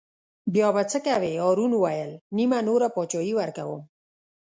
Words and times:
بیا 0.53 0.67
به 0.75 0.83
څه 0.91 0.99
کوې 1.07 1.33
هارون 1.43 1.71
وویل: 1.73 2.11
نیمه 2.37 2.59
نوره 2.67 2.87
بادشاهي 2.95 3.33
ورکووم. 3.35 3.81